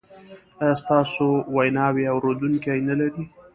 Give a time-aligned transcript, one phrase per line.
[0.61, 3.23] ایا ستاسو ویناوې اوریدونکي نلري؟